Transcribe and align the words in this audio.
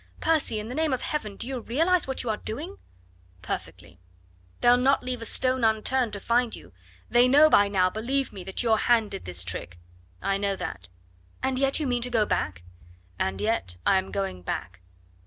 Percy, 0.19 0.57
in 0.59 0.67
the 0.67 0.73
name 0.73 0.93
of 0.93 1.03
Heaven, 1.03 1.35
do 1.35 1.45
you 1.47 1.59
realise 1.59 2.07
what 2.07 2.23
you 2.23 2.31
are 2.31 2.37
doing?" 2.37 2.77
"Perfectly." 3.43 3.99
"They'll 4.61 4.75
not 4.75 5.03
leave 5.03 5.21
a 5.21 5.27
stone 5.27 5.63
unturned 5.63 6.11
to 6.13 6.19
find 6.19 6.55
you 6.55 6.73
they 7.11 7.27
know 7.27 7.51
by 7.51 7.67
now, 7.67 7.87
believe 7.91 8.33
me, 8.33 8.43
that 8.45 8.63
your 8.63 8.79
hand 8.79 9.11
did 9.11 9.25
this 9.25 9.43
trick." 9.43 9.77
"I 10.19 10.39
know 10.39 10.55
that." 10.55 10.89
"And 11.43 11.59
yet 11.59 11.79
you 11.79 11.85
mean 11.85 12.01
to 12.01 12.09
go 12.09 12.25
back?" 12.25 12.63
"And 13.19 13.39
yet 13.39 13.77
I 13.85 13.99
am 13.99 14.09
going 14.09 14.41
back." 14.41 14.81